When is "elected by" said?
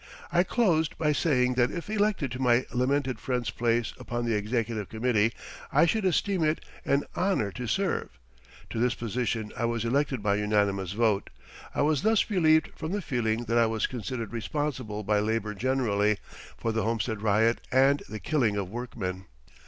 9.85-10.37